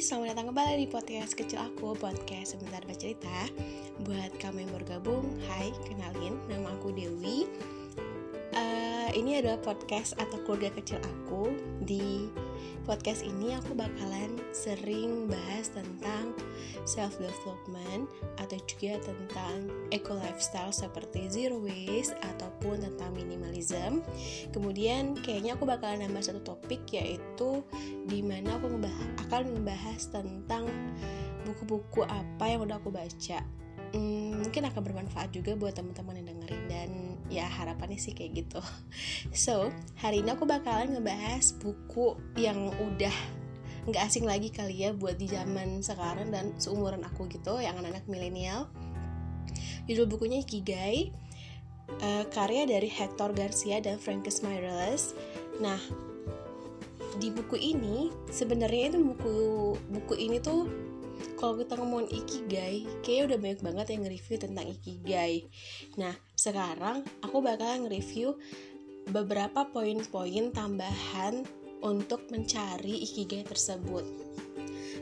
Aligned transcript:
selamat 0.00 0.32
datang 0.32 0.48
kembali 0.56 0.74
di 0.80 0.88
podcast 0.88 1.36
kecil 1.36 1.60
aku, 1.60 1.92
podcast 1.92 2.56
sebentar 2.56 2.80
bercerita. 2.88 3.52
Buat 4.00 4.32
kamu 4.40 4.64
yang 4.64 4.72
baru 4.72 4.96
gabung, 4.96 5.28
hai, 5.44 5.76
kenalin, 5.84 6.40
nama 6.48 6.72
aku 6.72 6.88
Dewi. 6.96 7.44
Uh, 8.56 9.12
Ini 9.12 9.44
adalah 9.44 9.60
podcast 9.60 10.16
atau 10.16 10.40
keluarga 10.48 10.72
kecil 10.80 11.04
aku 11.04 11.52
Di 11.84 12.32
podcast 12.88 13.22
ini 13.22 13.54
aku 13.54 13.76
bakalan 13.76 14.40
sering 14.50 15.30
bahas 15.30 15.70
tentang 15.70 16.34
self 16.88 17.16
development 17.20 18.08
atau 18.40 18.58
juga 18.66 18.98
tentang 19.04 19.70
eco 19.94 20.16
lifestyle 20.16 20.74
seperti 20.74 21.28
zero 21.30 21.60
waste 21.60 22.16
ataupun 22.34 22.82
tentang 22.82 23.14
minimalism. 23.14 24.02
Kemudian 24.50 25.14
kayaknya 25.20 25.54
aku 25.54 25.68
bakalan 25.68 26.08
nambah 26.08 26.24
satu 26.24 26.40
topik 26.42 26.82
yaitu 26.90 27.62
di 28.08 28.24
mana 28.24 28.58
aku 28.58 28.74
akan 29.28 29.42
membahas 29.54 30.10
tentang 30.10 30.66
buku-buku 31.44 32.04
apa 32.04 32.44
yang 32.46 32.66
udah 32.66 32.76
aku 32.76 32.92
baca 32.92 33.40
hmm, 33.94 34.46
mungkin 34.46 34.62
akan 34.66 34.82
bermanfaat 34.82 35.30
juga 35.34 35.54
buat 35.54 35.74
teman-teman 35.74 36.22
yang 36.22 36.28
dengerin 36.34 36.64
dan 36.66 36.90
ya 37.30 37.46
harapannya 37.46 37.98
sih 37.98 38.14
kayak 38.14 38.46
gitu. 38.46 38.60
So 39.34 39.70
hari 39.98 40.22
ini 40.22 40.34
aku 40.34 40.46
bakalan 40.46 40.96
ngebahas 40.96 41.54
buku 41.58 42.18
yang 42.38 42.70
udah 42.74 43.14
nggak 43.88 44.02
asing 44.06 44.28
lagi 44.28 44.52
kali 44.52 44.84
ya 44.84 44.92
buat 44.92 45.16
di 45.16 45.26
zaman 45.30 45.80
sekarang 45.80 46.28
dan 46.30 46.52
seumuran 46.60 47.00
aku 47.06 47.26
gitu 47.32 47.58
yang 47.58 47.78
anak-anak 47.80 48.04
milenial. 48.06 48.68
Judul 49.88 50.06
bukunya 50.06 50.44
Ikigai 50.44 51.10
uh, 51.98 52.24
karya 52.30 52.68
dari 52.68 52.86
Hector 52.86 53.34
Garcia 53.34 53.82
dan 53.82 53.98
Francis 53.98 54.44
Mireles. 54.44 55.16
Nah 55.58 55.80
di 57.18 57.28
buku 57.34 57.58
ini 57.58 58.08
sebenarnya 58.30 58.94
itu 58.94 58.98
buku 59.02 59.36
buku 59.90 60.14
ini 60.16 60.38
tuh 60.38 60.89
kalau 61.36 61.56
kita 61.60 61.76
ngomongin 61.76 62.08
ikigai, 62.12 62.84
kayaknya 63.00 63.24
udah 63.34 63.38
banyak 63.38 63.60
banget 63.60 63.86
yang 63.92 64.00
nge-review 64.06 64.36
tentang 64.36 64.66
ikigai. 64.68 65.34
Nah, 65.96 66.14
sekarang 66.36 67.04
aku 67.24 67.40
bakal 67.40 67.86
nge-review 67.86 68.36
beberapa 69.08 69.66
poin-poin 69.72 70.52
tambahan 70.52 71.44
untuk 71.80 72.28
mencari 72.28 73.00
ikigai 73.04 73.48
tersebut. 73.48 74.04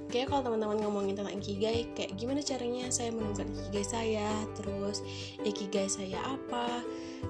Kayak 0.09 0.33
kalau 0.33 0.41
teman-teman 0.49 0.81
ngomongin 0.81 1.21
tentang 1.21 1.37
ikigai, 1.37 1.93
kayak 1.93 2.17
gimana 2.17 2.41
caranya 2.41 2.89
saya 2.89 3.13
menemukan 3.13 3.45
ikigai 3.53 3.85
saya, 3.85 4.31
terus 4.57 5.05
ikigai 5.45 5.85
saya 5.85 6.17
apa, 6.25 6.81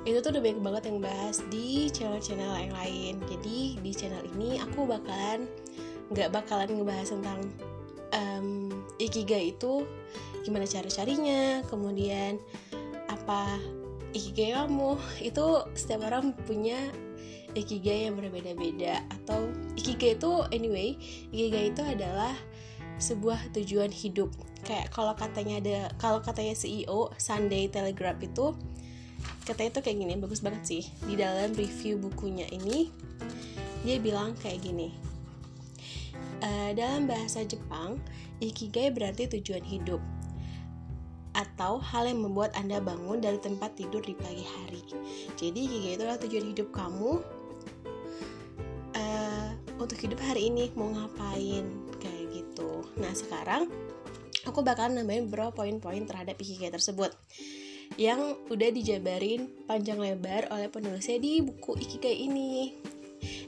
itu 0.06 0.22
tuh 0.22 0.30
udah 0.30 0.42
banyak 0.42 0.62
banget 0.62 0.82
yang 0.86 0.98
bahas 1.02 1.42
di 1.50 1.90
channel-channel 1.90 2.54
yang 2.54 2.74
lain. 2.76 3.14
Jadi 3.26 3.82
di 3.82 3.90
channel 3.90 4.22
ini 4.36 4.62
aku 4.62 4.86
bakalan 4.86 5.50
nggak 6.14 6.30
bakalan 6.30 6.70
ngebahas 6.78 7.08
tentang 7.18 7.40
um, 8.14 8.70
ikigai 8.96 9.56
itu 9.56 9.84
gimana 10.46 10.64
cara 10.64 10.88
carinya 10.88 11.60
kemudian 11.68 12.40
apa 13.08 13.60
ikigai 14.16 14.56
kamu. 14.56 14.96
Itu 15.20 15.68
setiap 15.76 16.08
orang 16.08 16.36
punya 16.46 16.78
ikigai 17.56 18.08
yang 18.08 18.16
berbeda-beda 18.16 19.02
atau 19.08 19.48
ikigai 19.74 20.20
itu 20.20 20.32
anyway 20.52 20.94
ikigai 21.32 21.72
itu 21.72 21.82
adalah 21.82 22.36
sebuah 22.98 23.54
tujuan 23.54 23.90
hidup. 23.90 24.30
Kayak 24.66 24.90
kalau 24.90 25.14
katanya 25.14 25.62
ada 25.62 25.78
kalau 25.96 26.20
katanya 26.20 26.52
CEO 26.58 27.14
Sunday 27.16 27.70
Telegraph 27.70 28.20
itu 28.20 28.52
katanya 29.46 29.78
itu 29.78 29.80
kayak 29.80 29.96
gini 30.02 30.12
bagus 30.18 30.42
banget 30.44 30.62
sih. 30.66 30.82
Di 31.06 31.14
dalam 31.14 31.54
review 31.54 31.96
bukunya 31.98 32.44
ini 32.50 32.90
dia 33.86 33.96
bilang 34.02 34.34
kayak 34.42 34.66
gini 34.66 35.07
Uh, 36.38 36.70
dalam 36.78 37.10
bahasa 37.10 37.42
Jepang, 37.42 37.98
ikigai 38.38 38.94
berarti 38.94 39.26
tujuan 39.26 39.64
hidup 39.66 39.98
atau 41.34 41.78
hal 41.78 42.06
yang 42.10 42.22
membuat 42.22 42.54
Anda 42.58 42.82
bangun 42.82 43.22
dari 43.22 43.38
tempat 43.38 43.78
tidur 43.78 44.02
di 44.02 44.14
pagi 44.14 44.42
hari. 44.42 44.82
Jadi 45.38 45.58
ikigai 45.66 45.94
itu 45.98 46.02
adalah 46.06 46.20
tujuan 46.22 46.46
hidup 46.50 46.68
kamu 46.74 47.22
uh, 48.94 49.50
untuk 49.78 49.98
hidup 49.98 50.18
hari 50.22 50.50
ini 50.50 50.70
mau 50.74 50.90
ngapain 50.90 51.66
kayak 52.02 52.26
gitu. 52.30 52.86
Nah 52.98 53.14
sekarang 53.14 53.70
aku 54.46 54.62
bakalan 54.62 55.02
nambahin 55.02 55.30
beberapa 55.30 55.62
poin-poin 55.62 56.06
terhadap 56.06 56.38
ikigai 56.38 56.74
tersebut 56.74 57.14
yang 57.96 58.36
udah 58.52 58.70
dijabarin 58.70 59.48
panjang 59.64 59.96
lebar 59.98 60.50
oleh 60.52 60.68
penulisnya 60.68 61.18
di 61.18 61.40
buku 61.40 61.78
Ikigai 61.80 62.14
ini. 62.14 62.76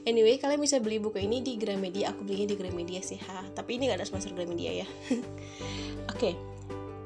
Anyway, 0.01 0.41
kalian 0.41 0.61
bisa 0.61 0.81
beli 0.81 0.97
buku 0.97 1.21
ini 1.21 1.45
di 1.45 1.55
Gramedia. 1.55 2.11
Aku 2.11 2.25
belinya 2.25 2.51
di 2.51 2.57
Gramedia 2.57 3.01
sih, 3.05 3.21
ha. 3.21 3.45
Tapi 3.53 3.77
ini 3.77 3.91
gak 3.91 4.01
ada 4.01 4.07
sponsor 4.07 4.33
Gramedia 4.33 4.83
ya. 4.83 4.87
Oke, 6.13 6.33
okay. 6.33 6.33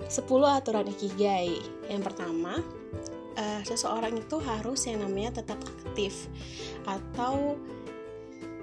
10 0.08 0.26
aturan 0.48 0.88
Ikigai. 0.88 1.60
Yang 1.92 2.04
pertama, 2.08 2.62
uh, 3.36 3.62
seseorang 3.68 4.16
itu 4.16 4.38
harus 4.42 4.88
yang 4.88 5.04
namanya 5.04 5.42
tetap 5.44 5.60
aktif 5.62 6.32
atau 6.88 7.60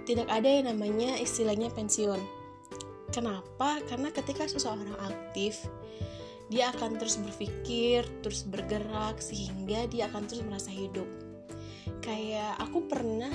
tidak 0.02 0.26
ada 0.32 0.48
yang 0.48 0.66
namanya 0.72 1.18
istilahnya 1.20 1.70
pensiun. 1.70 2.18
Kenapa? 3.12 3.78
Karena 3.86 4.08
ketika 4.08 4.48
seseorang 4.48 4.88
aktif, 5.04 5.68
dia 6.48 6.72
akan 6.72 6.96
terus 6.96 7.20
berpikir, 7.20 8.04
terus 8.24 8.44
bergerak 8.48 9.20
sehingga 9.20 9.84
dia 9.88 10.08
akan 10.08 10.26
terus 10.26 10.42
merasa 10.44 10.72
hidup. 10.72 11.06
Kayak 12.02 12.58
aku 12.58 12.88
pernah 12.88 13.30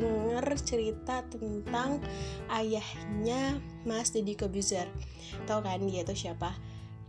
dengar 0.00 0.44
cerita 0.60 1.24
tentang 1.26 2.00
ayahnya 2.52 3.60
Mas 3.88 4.12
Deddy 4.12 4.36
Kobuzer. 4.36 4.88
Tau 5.48 5.60
kan 5.64 5.82
dia 5.84 6.04
itu 6.04 6.14
siapa? 6.14 6.54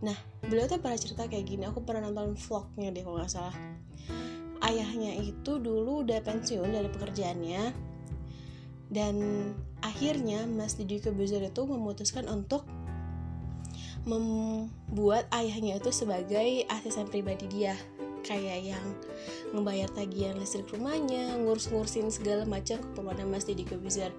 Nah 0.00 0.16
beliau 0.46 0.70
tuh 0.70 0.80
pernah 0.80 0.98
cerita 0.98 1.26
kayak 1.26 1.46
gini. 1.46 1.64
Aku 1.68 1.82
pernah 1.82 2.08
nonton 2.08 2.38
vlognya 2.38 2.94
deh 2.94 3.02
kalau 3.02 3.18
nggak 3.20 3.32
salah. 3.32 3.56
Ayahnya 4.58 5.14
itu 5.22 5.62
dulu 5.62 6.02
udah 6.02 6.18
pensiun 6.22 6.74
dari 6.74 6.90
pekerjaannya 6.90 7.88
dan 8.88 9.14
akhirnya 9.84 10.48
Mas 10.48 10.80
Deddy 10.80 11.04
Kobuzer 11.04 11.44
itu 11.44 11.62
memutuskan 11.68 12.24
untuk 12.26 12.64
membuat 14.08 15.28
ayahnya 15.36 15.76
itu 15.76 15.92
sebagai 15.92 16.64
asisten 16.72 17.12
pribadi 17.12 17.44
dia 17.52 17.76
kayak 18.24 18.74
yang 18.74 18.86
ngebayar 19.52 19.88
tagihan 19.92 20.36
listrik 20.36 20.68
rumahnya 20.70 21.36
ngurus-ngurusin 21.42 22.12
segala 22.12 22.44
macam 22.44 22.80
keperluan 22.80 23.28
Mas 23.28 23.44
Deddy 23.44 23.64
Kobuzer 23.64 24.12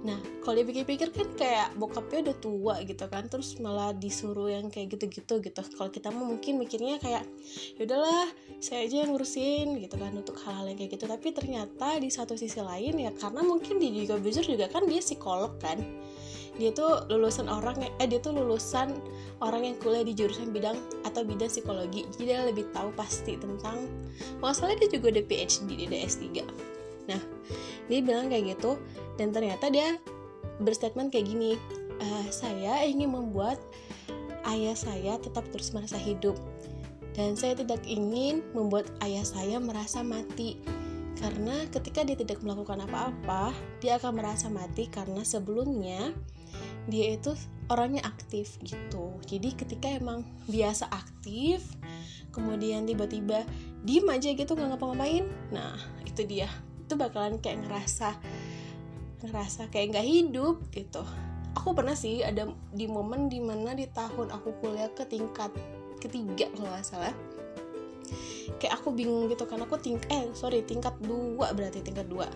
nah 0.00 0.16
kalau 0.40 0.56
dipikir-pikir 0.64 1.12
kan 1.12 1.28
kayak 1.36 1.68
bokapnya 1.76 2.32
udah 2.32 2.36
tua 2.40 2.74
gitu 2.88 3.04
kan 3.12 3.28
terus 3.28 3.60
malah 3.60 3.92
disuruh 3.92 4.48
yang 4.48 4.72
kayak 4.72 4.96
gitu-gitu 4.96 5.44
gitu. 5.44 5.60
Kalau 5.76 5.92
kita 5.92 6.08
mau 6.08 6.24
mungkin 6.24 6.56
mikirnya 6.56 6.96
kayak 6.96 7.28
ya 7.76 7.82
udahlah 7.84 8.26
saya 8.58 8.88
aja 8.88 9.04
yang 9.04 9.12
ngurusin 9.12 9.76
gitu 9.78 10.00
kan 10.00 10.12
untuk 10.16 10.40
hal-hal 10.40 10.72
yang 10.72 10.78
kayak 10.80 10.96
gitu. 10.96 11.04
Tapi 11.04 11.28
ternyata 11.36 12.00
di 12.00 12.08
satu 12.08 12.34
sisi 12.40 12.58
lain 12.64 12.96
ya 12.96 13.12
karena 13.12 13.44
mungkin 13.44 13.76
Deddy 13.76 14.08
Kobuzer 14.08 14.48
juga 14.48 14.72
kan 14.72 14.88
dia 14.88 15.04
psikolog 15.04 15.60
kan 15.60 15.76
dia 16.60 16.70
tuh 16.76 17.08
lulusan 17.08 17.48
orang 17.48 17.80
eh 17.80 18.06
dia 18.06 18.20
tuh 18.20 18.36
lulusan 18.36 18.92
orang 19.40 19.72
yang 19.72 19.76
kuliah 19.80 20.04
di 20.04 20.12
jurusan 20.12 20.52
bidang 20.52 20.76
atau 21.08 21.24
bidang 21.24 21.48
psikologi. 21.48 22.04
Jadi 22.12 22.24
dia 22.28 22.44
lebih 22.44 22.68
tahu 22.76 22.92
pasti 22.92 23.40
tentang 23.40 23.88
masalahnya 24.44 24.84
dia 24.86 25.00
juga 25.00 25.16
ada 25.16 25.22
PhD 25.24 25.88
ada 25.88 25.96
S3 26.04 26.24
nah 27.08 27.18
dia 27.90 27.98
bilang 28.06 28.30
kayak 28.30 28.54
gitu 28.54 28.78
dan 29.18 29.34
ternyata 29.34 29.66
dia 29.66 29.98
berstatement 30.62 31.10
kayak 31.10 31.26
gini 31.26 31.58
e, 31.98 32.06
saya 32.30 32.84
ingin 32.86 33.10
membuat 33.10 33.58
ayah 34.48 34.76
saya 34.76 35.18
tetap 35.20 35.44
terus 35.52 35.72
merasa 35.74 35.96
hidup. 36.00 36.36
Dan 37.10 37.34
saya 37.34 37.58
tidak 37.58 37.82
ingin 37.84 38.40
membuat 38.54 38.86
ayah 39.02 39.26
saya 39.26 39.58
merasa 39.58 40.00
mati. 40.00 40.62
Karena 41.18 41.68
ketika 41.68 42.00
dia 42.00 42.16
tidak 42.16 42.40
melakukan 42.40 42.80
apa-apa, 42.86 43.52
dia 43.82 44.00
akan 44.00 44.22
merasa 44.22 44.48
mati 44.48 44.88
karena 44.88 45.20
sebelumnya 45.20 46.16
dia 46.88 47.16
itu 47.18 47.34
orangnya 47.70 48.02
aktif 48.06 48.56
gitu. 48.64 49.14
Jadi 49.26 49.54
ketika 49.54 49.90
emang 49.90 50.24
biasa 50.48 50.88
aktif 50.90 51.64
kemudian 52.30 52.86
tiba-tiba 52.86 53.42
diem 53.82 54.06
aja 54.06 54.30
gitu 54.30 54.54
nggak 54.54 54.76
ngapa-ngapain 54.76 55.26
nah 55.50 55.74
itu 56.06 56.22
dia. 56.24 56.48
Itu 56.86 56.96
bakalan 56.96 57.38
kayak 57.38 57.66
ngerasa 57.66 58.16
ngerasa 59.20 59.68
kayak 59.68 59.96
nggak 59.96 60.06
hidup 60.06 60.56
gitu. 60.72 61.04
Aku 61.58 61.74
pernah 61.74 61.98
sih 61.98 62.22
ada 62.22 62.46
di 62.70 62.86
momen 62.86 63.26
di 63.26 63.42
mana 63.42 63.74
di 63.74 63.90
tahun 63.90 64.30
aku 64.30 64.62
kuliah 64.62 64.88
ke 64.94 65.04
tingkat 65.04 65.50
ketiga 66.00 66.48
kalau 66.56 66.72
nggak 66.72 66.86
salah 66.86 67.14
kayak 68.58 68.76
aku 68.76 68.90
bingung 68.90 69.30
gitu 69.30 69.46
karena 69.46 69.64
aku 69.68 69.78
ting 69.78 70.00
eh 70.10 70.26
sorry 70.34 70.66
tingkat 70.66 70.92
dua 71.00 71.54
berarti 71.54 71.84
tingkat 71.84 72.10
dua. 72.10 72.26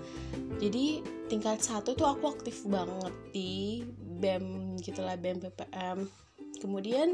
Jadi 0.63 1.03
tingkat 1.27 1.61
satu 1.61 1.93
tuh 1.99 2.07
aku 2.07 2.31
aktif 2.31 2.63
banget 2.71 3.15
di 3.35 3.83
BEM 4.25 4.81
gitulah 4.81 5.21
BEM 5.21 5.45
PPM 5.45 6.09
kemudian 6.65 7.13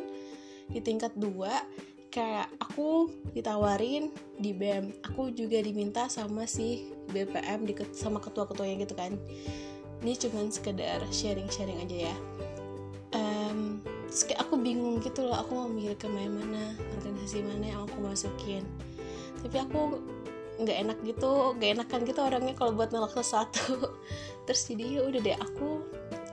di 0.71 0.79
tingkat 0.79 1.11
2 1.19 2.15
kayak 2.15 2.47
aku 2.63 3.11
ditawarin 3.35 4.15
di 4.39 4.55
BEM 4.55 4.95
aku 5.03 5.35
juga 5.35 5.59
diminta 5.59 6.07
sama 6.07 6.47
si 6.47 6.95
BPM 7.11 7.67
di, 7.67 7.75
sama 7.91 8.23
ketua-ketuanya 8.23 8.87
gitu 8.87 8.95
kan. 8.95 9.19
Ini 10.01 10.15
cuman 10.17 10.55
sekedar 10.55 11.03
sharing-sharing 11.11 11.83
aja 11.83 12.15
ya. 12.15 12.17
Terus 14.11 14.27
kayak 14.27 14.43
aku 14.43 14.59
bingung 14.59 14.99
gitu 15.07 15.23
loh 15.23 15.39
aku 15.39 15.55
mau 15.55 15.71
milih 15.71 15.95
ke 15.95 16.11
mana 16.11 16.75
organisasi 16.99 17.47
mana 17.47 17.71
yang 17.71 17.87
aku 17.87 18.03
masukin. 18.03 18.67
Tapi 19.39 19.55
aku 19.63 20.03
nggak 20.61 20.77
enak 20.83 20.99
gitu 21.07 21.55
nggak 21.55 21.71
enakan 21.79 22.01
gitu 22.03 22.21
orangnya 22.21 22.55
kalau 22.59 22.75
buat 22.75 22.91
nolak 22.91 23.15
sesuatu. 23.15 23.95
Terus 24.51 24.67
jadi 24.67 24.85
ya 24.99 25.01
udah 25.07 25.21
deh 25.23 25.39
aku 25.39 25.87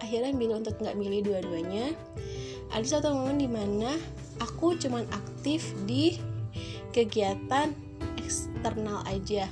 akhirnya 0.03 0.33
milih 0.33 0.61
untuk 0.61 0.77
nggak 0.77 0.97
milih 0.97 1.25
dua-duanya 1.25 1.93
ada 2.71 2.83
satu 2.83 3.15
momen 3.15 3.39
di 3.39 3.47
mana 3.47 3.95
aku 4.43 4.75
cuman 4.75 5.07
aktif 5.15 5.71
di 5.87 6.19
kegiatan 6.91 7.71
eksternal 8.19 9.05
aja. 9.07 9.47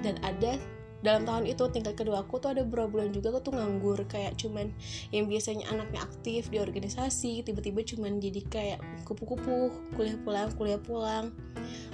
Dan 0.00 0.16
ada 0.22 0.56
dalam 1.02 1.26
tahun 1.26 1.50
itu 1.50 1.66
tingkat 1.74 1.98
kedua 1.98 2.22
aku 2.22 2.38
tuh 2.38 2.54
ada 2.54 2.62
beberapa 2.62 2.86
bulan 2.86 3.10
juga 3.10 3.34
aku 3.34 3.50
tuh 3.50 3.54
nganggur 3.58 4.06
kayak 4.06 4.38
cuman 4.38 4.70
yang 5.10 5.26
biasanya 5.26 5.66
anaknya 5.74 6.06
aktif 6.06 6.46
di 6.46 6.62
organisasi 6.62 7.42
tiba-tiba 7.42 7.82
cuman 7.82 8.22
jadi 8.22 8.40
kayak 8.46 8.78
kupu-kupu 9.02 9.74
kuliah 9.98 10.14
pulang 10.22 10.48
kuliah 10.54 10.80
pulang. 10.80 11.34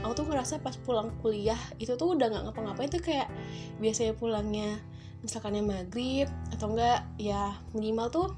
Aku 0.04 0.12
tuh 0.12 0.26
ngerasa 0.28 0.60
pas 0.60 0.76
pulang 0.76 1.10
kuliah 1.24 1.58
itu 1.80 1.96
tuh 1.96 2.14
udah 2.14 2.28
nggak 2.28 2.52
ngapa-ngapain 2.52 2.92
tuh 2.92 3.02
kayak 3.02 3.32
biasanya 3.80 4.12
pulangnya 4.14 4.78
misalkannya 5.24 5.62
maghrib 5.64 6.28
atau 6.54 6.72
enggak 6.72 7.04
ya 7.18 7.56
minimal 7.74 8.08
tuh 8.10 8.28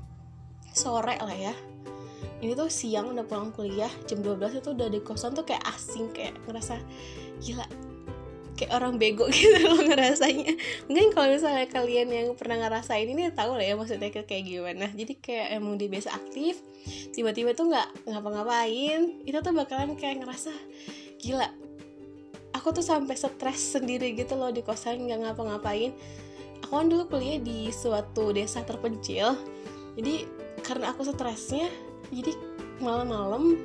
sore 0.71 1.19
lah 1.21 1.37
ya. 1.37 1.55
Ini 2.41 2.57
tuh 2.57 2.73
siang 2.73 3.13
udah 3.13 3.25
pulang 3.29 3.53
kuliah 3.53 3.93
jam 4.09 4.25
12 4.25 4.65
itu 4.65 4.69
udah 4.73 4.89
di 4.89 5.01
kosan 5.05 5.37
tuh 5.37 5.45
kayak 5.45 5.61
asing 5.77 6.09
kayak 6.17 6.33
ngerasa 6.49 6.81
gila 7.45 7.69
kayak 8.57 8.77
orang 8.77 8.97
bego 8.97 9.29
gitu 9.33 9.61
loh 9.69 9.85
ngerasanya. 9.85 10.57
Mungkin 10.89 11.13
kalau 11.13 11.33
misalnya 11.33 11.69
kalian 11.69 12.09
yang 12.09 12.29
pernah 12.37 12.61
ngerasain 12.65 13.09
ini 13.09 13.29
tahu 13.33 13.61
lah 13.61 13.65
ya 13.65 13.75
maksudnya 13.77 14.09
kayak 14.09 14.45
gimana. 14.45 14.89
Jadi 14.93 15.21
kayak 15.21 15.61
emang 15.61 15.77
dia 15.77 15.89
biasa 15.93 16.17
aktif 16.17 16.61
tiba-tiba 17.13 17.53
tuh 17.53 17.69
nggak 17.69 18.09
ngapa-ngapain 18.09 19.21
itu 19.29 19.39
tuh 19.43 19.53
bakalan 19.53 19.99
kayak 19.99 20.25
ngerasa 20.25 20.53
gila 21.21 21.49
aku 22.57 22.73
tuh 22.73 22.85
sampai 22.85 23.17
stres 23.17 23.77
sendiri 23.77 24.17
gitu 24.17 24.37
loh 24.37 24.49
di 24.49 24.65
kosan 24.65 25.05
nggak 25.05 25.21
ngapa-ngapain 25.29 25.93
aku 26.65 26.73
kan 26.77 26.87
dulu 26.89 27.05
kuliah 27.11 27.39
di 27.41 27.69
suatu 27.73 28.31
desa 28.31 28.63
terpencil. 28.63 29.35
Jadi 29.99 30.27
karena 30.61 30.93
aku 30.93 31.03
stresnya 31.03 31.67
jadi 32.13 32.35
malam-malam 32.81 33.57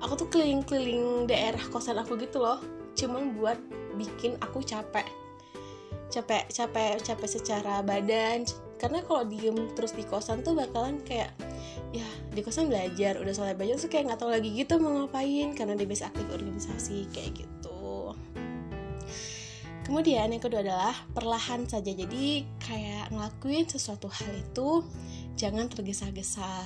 aku 0.00 0.26
tuh 0.26 0.28
keliling-keliling 0.32 1.28
daerah 1.30 1.62
kosan 1.72 2.00
aku 2.00 2.16
gitu 2.20 2.42
loh. 2.42 2.60
Cuman 2.94 3.36
buat 3.38 3.56
bikin 3.96 4.36
aku 4.42 4.60
capek. 4.62 5.06
Capek 6.12 6.46
capek 6.50 7.00
capek 7.02 7.28
secara 7.28 7.80
badan. 7.80 8.44
Karena 8.78 9.00
kalau 9.06 9.24
diem 9.24 9.72
terus 9.72 9.96
di 9.96 10.04
kosan 10.04 10.44
tuh 10.44 10.52
bakalan 10.52 11.00
kayak 11.06 11.32
ya 11.94 12.06
di 12.34 12.42
kosan 12.42 12.66
belajar 12.66 13.22
udah 13.22 13.30
selesai 13.30 13.54
belajar 13.54 13.76
tuh 13.78 13.90
kayak 13.90 14.04
nggak 14.10 14.20
tahu 14.20 14.30
lagi 14.34 14.50
gitu 14.50 14.82
mau 14.82 14.98
ngapain 14.98 15.54
karena 15.54 15.78
dia 15.78 15.86
bisa 15.86 16.10
aktif 16.10 16.26
organisasi 16.26 17.06
kayak 17.14 17.46
gitu 17.46 17.73
kemudian 19.84 20.32
yang 20.32 20.42
kedua 20.42 20.64
adalah 20.64 20.96
perlahan 21.12 21.68
saja. 21.68 21.92
Jadi 21.92 22.42
kayak 22.64 23.12
ngelakuin 23.12 23.68
sesuatu 23.68 24.08
hal 24.08 24.32
itu 24.32 24.82
jangan 25.36 25.68
tergesa-gesa. 25.68 26.64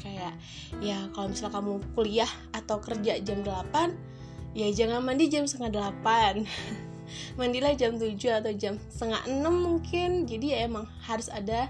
Kayak 0.00 0.38
ya 0.80 1.10
kalau 1.12 1.28
misalnya 1.28 1.60
kamu 1.60 1.72
kuliah 1.92 2.30
atau 2.56 2.80
kerja 2.80 3.20
jam 3.20 3.44
8 3.44 4.56
ya 4.56 4.66
jangan 4.72 5.04
mandi 5.04 5.28
jam 5.28 5.44
setengah 5.44 5.92
8 6.02 6.42
mandilah 7.38 7.76
jam 7.76 8.00
7 8.00 8.16
atau 8.16 8.52
jam 8.56 8.78
setengah 8.88 9.20
6 9.28 9.44
mungkin. 9.50 10.24
Jadi 10.24 10.56
ya 10.56 10.64
emang 10.64 10.88
harus 11.04 11.28
ada 11.28 11.68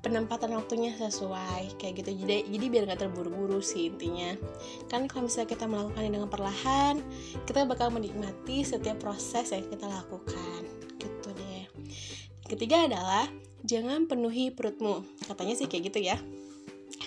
penempatan 0.00 0.56
waktunya 0.56 0.96
sesuai 0.96 1.76
kayak 1.76 2.04
gitu. 2.04 2.24
Jadi 2.24 2.48
jadi 2.48 2.66
biar 2.72 2.82
nggak 2.88 3.00
terburu-buru 3.06 3.60
sih 3.60 3.92
intinya. 3.92 4.36
Kan 4.88 5.06
kalau 5.06 5.28
misalnya 5.28 5.48
kita 5.52 5.64
melakukannya 5.68 6.10
dengan 6.12 6.30
perlahan 6.32 6.94
kita 7.44 7.68
bakal 7.68 7.92
menikmati 7.92 8.64
setiap 8.64 9.00
proses 9.00 9.52
yang 9.52 9.64
kita 9.68 9.86
lakukan. 9.86 10.60
Gitu 10.96 11.28
deh. 11.36 11.64
Ketiga 12.48 12.88
adalah 12.88 13.28
jangan 13.64 14.08
penuhi 14.08 14.50
perutmu. 14.50 15.04
Katanya 15.28 15.54
sih 15.56 15.68
kayak 15.68 15.92
gitu 15.92 16.00
ya. 16.00 16.16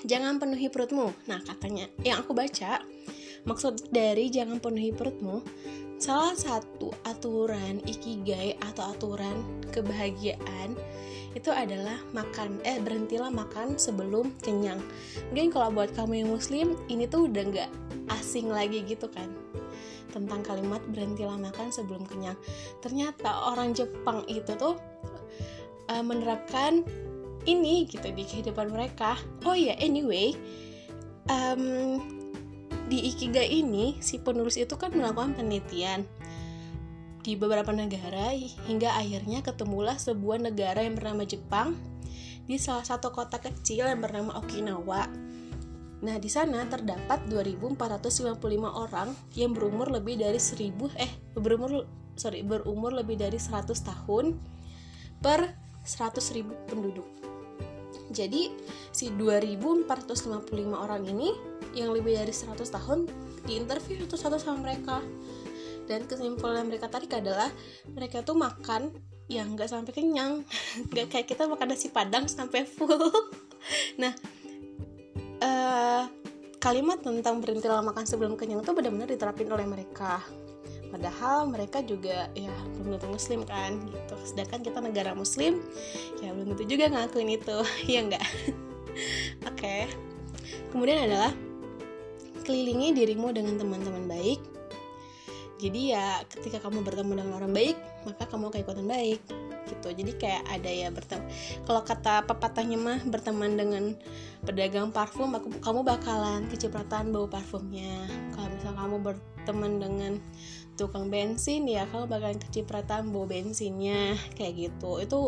Jangan 0.05 0.37
penuhi 0.37 0.69
perutmu. 0.69 1.11
Nah 1.25 1.41
katanya 1.41 1.89
yang 2.05 2.21
aku 2.21 2.37
baca 2.37 2.81
maksud 3.43 3.91
dari 3.91 4.31
jangan 4.31 4.63
penuhi 4.63 4.95
perutmu 4.95 5.43
Salah 6.03 6.35
satu 6.35 6.91
aturan 7.07 7.79
ikigai 7.87 8.59
atau 8.59 8.91
aturan 8.91 9.39
kebahagiaan 9.71 10.75
itu 11.33 11.49
adalah 11.49 11.97
makan 12.13 12.61
eh 12.61 12.77
berhentilah 12.77 13.33
makan 13.33 13.77
sebelum 13.77 14.33
kenyang. 14.45 14.81
Mungkin 15.33 15.49
kalau 15.49 15.73
buat 15.73 15.93
kamu 15.97 16.25
yang 16.25 16.29
muslim 16.29 16.77
ini 16.89 17.09
tuh 17.09 17.29
udah 17.29 17.43
nggak 17.49 17.71
asing 18.21 18.49
lagi 18.49 18.85
gitu 18.85 19.09
kan 19.09 19.29
tentang 20.13 20.45
kalimat 20.45 20.77
berhentilah 20.93 21.35
makan 21.41 21.73
sebelum 21.73 22.05
kenyang. 22.05 22.37
Ternyata 22.85 23.49
orang 23.49 23.73
Jepang 23.73 24.21
itu 24.29 24.53
tuh 24.53 24.77
uh, 25.89 26.03
menerapkan 26.05 26.85
ini 27.49 27.89
gitu 27.89 28.13
di 28.13 28.23
kehidupan 28.23 28.69
mereka. 28.69 29.17
Oh 29.43 29.57
ya, 29.57 29.73
yeah, 29.73 29.77
anyway, 29.81 30.37
um, 31.27 31.99
di 32.87 33.09
Ikigai 33.09 33.49
ini 33.49 33.97
si 33.99 34.21
penulis 34.21 34.55
itu 34.55 34.77
kan 34.77 34.93
melakukan 34.93 35.33
penelitian 35.33 36.05
di 37.23 37.39
beberapa 37.39 37.71
negara 37.71 38.35
hingga 38.67 38.99
akhirnya 38.99 39.39
ketemulah 39.39 39.95
sebuah 39.95 40.43
negara 40.43 40.83
yang 40.83 40.99
bernama 40.99 41.23
Jepang 41.23 41.79
di 42.43 42.59
salah 42.59 42.83
satu 42.83 43.15
kota 43.15 43.39
kecil 43.39 43.87
yang 43.87 44.03
bernama 44.03 44.35
Okinawa. 44.43 45.07
Nah, 46.03 46.19
di 46.19 46.27
sana 46.27 46.67
terdapat 46.67 47.31
2455 47.31 48.35
orang 48.67 49.15
yang 49.39 49.55
berumur 49.55 49.87
lebih 49.87 50.19
dari 50.19 50.35
1000 50.35 50.91
eh 50.99 51.11
berumur 51.31 51.87
sorry 52.19 52.43
berumur 52.43 52.91
lebih 52.91 53.15
dari 53.15 53.39
100 53.39 53.71
tahun 53.71 54.35
per 55.23 55.55
100.000 55.87 56.67
penduduk. 56.67 57.07
Jadi 58.11 58.51
si 58.91 59.09
2455 59.15 60.75
orang 60.75 61.07
ini 61.07 61.31
yang 61.73 61.95
lebih 61.95 62.19
dari 62.19 62.35
100 62.35 62.67
tahun 62.67 63.07
di 63.47 63.57
interview 63.57 64.03
itu 64.03 64.19
satu 64.19 64.35
sama 64.35 64.69
mereka 64.69 64.99
dan 65.85 66.07
kesimpulan 66.07 66.63
yang 66.63 66.69
mereka 66.71 66.87
tarik 66.87 67.11
adalah 67.11 67.51
mereka 67.91 68.23
tuh 68.23 68.37
makan 68.37 68.93
yang 69.31 69.55
nggak 69.55 69.71
sampai 69.71 69.91
kenyang. 69.95 70.43
Nggak 70.91 71.07
kayak 71.11 71.27
kita 71.31 71.47
makan 71.47 71.67
nasi 71.71 71.87
padang 71.89 72.27
sampai 72.27 72.67
full. 72.67 73.11
Nah 73.95 74.11
uh, 75.39 76.03
kalimat 76.59 76.99
tentang 76.99 77.39
berhentilah 77.39 77.79
makan 77.79 78.03
sebelum 78.03 78.35
kenyang 78.35 78.59
itu 78.59 78.75
benar-benar 78.75 79.07
diterapin 79.07 79.47
oleh 79.47 79.63
mereka. 79.63 80.19
Padahal 80.91 81.47
mereka 81.47 81.79
juga 81.79 82.27
ya 82.35 82.51
belum 82.75 82.99
tentu 82.99 83.15
muslim 83.15 83.47
kan 83.47 83.79
gitu. 83.87 84.15
Sedangkan 84.27 84.59
kita 84.67 84.83
negara 84.83 85.15
muslim 85.15 85.63
ya 86.19 86.35
belum 86.35 86.53
tentu 86.53 86.67
juga 86.67 86.91
ngakuin 86.91 87.39
itu. 87.39 87.57
Ya 87.91 88.03
enggak 88.03 88.27
oke. 89.47 89.57
Okay. 89.57 89.87
kemudian 90.75 91.07
adalah 91.07 91.31
kelilingi 92.43 92.91
dirimu 92.91 93.31
dengan 93.31 93.55
teman-teman 93.55 94.05
baik 94.05 94.39
jadi 95.63 95.81
ya 95.95 96.07
ketika 96.27 96.59
kamu 96.59 96.83
bertemu 96.83 97.23
dengan 97.23 97.33
orang 97.39 97.55
baik 97.55 97.79
maka 98.03 98.27
kamu 98.27 98.51
akan 98.51 98.59
ikutan 98.59 98.87
baik 98.87 99.21
gitu. 99.63 99.87
Jadi 99.95 100.11
kayak 100.19 100.43
ada 100.51 100.67
ya 100.67 100.91
bertemu 100.91 101.23
kalau 101.63 101.81
kata 101.87 102.27
pepatahnya 102.27 102.75
mah 102.75 102.99
berteman 103.07 103.55
dengan 103.55 103.95
pedagang 104.43 104.91
parfum 104.91 105.31
aku, 105.31 105.47
kamu 105.63 105.87
bakalan 105.87 106.51
kecipratan 106.51 107.15
bau 107.15 107.31
parfumnya. 107.31 108.03
Kalau 108.35 108.47
misal 108.51 108.73
kamu 108.75 108.95
berteman 108.99 109.71
dengan 109.79 110.13
tukang 110.75 111.07
bensin 111.07 111.69
ya 111.69 111.87
kamu 111.87 112.11
bakalan 112.11 112.39
kecipratan 112.43 113.15
bau 113.15 113.23
bensinnya 113.23 114.19
kayak 114.35 114.67
gitu. 114.67 114.99
Itu 114.99 115.19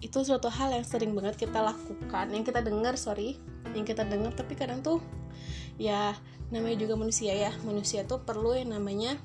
itu 0.00 0.18
suatu 0.24 0.48
hal 0.48 0.72
yang 0.72 0.86
sering 0.86 1.12
banget 1.12 1.36
kita 1.36 1.60
lakukan 1.60 2.32
yang 2.32 2.40
kita 2.40 2.64
dengar 2.64 2.96
sorry 2.96 3.36
yang 3.76 3.84
kita 3.84 4.00
dengar 4.08 4.32
tapi 4.32 4.56
kadang 4.56 4.80
tuh 4.80 4.96
ya 5.76 6.16
namanya 6.54 6.76
juga 6.80 6.94
manusia 6.94 7.34
ya. 7.34 7.50
Manusia 7.66 8.06
tuh 8.06 8.22
perlu 8.22 8.54
yang 8.54 8.74
namanya 8.74 9.18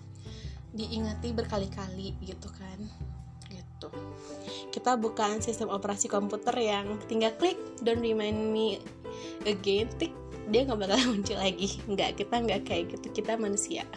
diingati 0.75 1.31
berkali-kali 1.31 2.19
gitu 2.21 2.51
kan. 2.51 2.79
Gitu. 3.47 3.87
Kita 4.75 4.99
bukan 4.99 5.39
sistem 5.39 5.71
operasi 5.71 6.11
komputer 6.11 6.53
yang 6.59 6.99
tinggal 7.07 7.31
klik 7.39 7.57
don't 7.81 8.03
remind 8.03 8.51
me 8.51 8.83
again. 9.47 9.87
Tik 9.95 10.11
dia 10.51 10.67
nggak 10.67 10.77
bakal 10.83 10.99
muncul 11.15 11.39
lagi. 11.39 11.79
Nggak 11.87 12.19
kita 12.19 12.35
nggak 12.43 12.61
kayak 12.67 12.83
gitu. 12.93 13.23
Kita 13.23 13.39
manusia. 13.39 13.87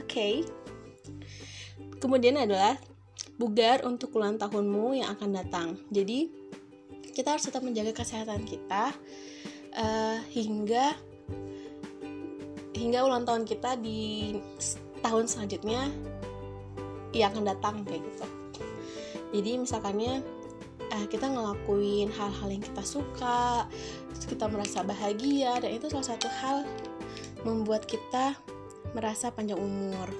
Oke. 0.00 0.08
Okay 0.08 0.34
kemudian 2.06 2.36
adalah 2.38 2.76
bugar 3.36 3.84
untuk 3.84 4.14
ulang 4.16 4.38
tahunmu 4.38 5.02
yang 5.02 5.12
akan 5.16 5.30
datang. 5.34 5.68
Jadi 5.92 6.30
kita 7.12 7.36
harus 7.36 7.48
tetap 7.48 7.64
menjaga 7.64 7.96
kesehatan 7.96 8.44
kita 8.44 8.92
uh, 9.76 10.18
hingga 10.32 10.94
hingga 12.76 13.00
ulang 13.02 13.24
tahun 13.24 13.48
kita 13.48 13.80
di 13.80 14.36
tahun 15.06 15.30
selanjutnya 15.30 15.86
yang 17.14 17.30
akan 17.30 17.46
datang 17.46 17.86
kayak 17.86 18.02
gitu. 18.02 18.26
Jadi 19.38 19.50
misalkannya 19.62 20.26
uh, 20.90 21.06
kita 21.06 21.30
ngelakuin 21.30 22.10
hal-hal 22.10 22.48
yang 22.50 22.62
kita 22.62 22.82
suka 22.82 23.70
kita 24.26 24.50
merasa 24.50 24.82
bahagia 24.82 25.62
dan 25.62 25.78
itu 25.78 25.86
salah 25.86 26.18
satu 26.18 26.26
hal 26.42 26.66
membuat 27.46 27.86
kita 27.86 28.34
merasa 28.90 29.30
panjang 29.30 29.62
umur 29.62 30.10